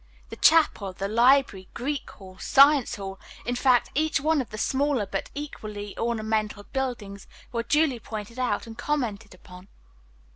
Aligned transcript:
The 0.29 0.35
chapel, 0.35 0.93
the 0.93 1.07
library, 1.07 1.69
Greek 1.75 2.09
Hall, 2.09 2.39
Science 2.39 2.95
Hall, 2.95 3.19
in 3.45 3.53
fact, 3.55 3.91
each 3.93 4.19
one 4.19 4.41
of 4.41 4.49
the 4.49 4.57
smaller, 4.57 5.05
but 5.05 5.29
equally 5.35 5.95
ornamental, 5.95 6.63
buildings 6.63 7.27
were 7.51 7.61
duly 7.61 7.99
pointed 7.99 8.39
out 8.39 8.65
and 8.65 8.75
commented 8.75 9.35
upon. 9.35 9.67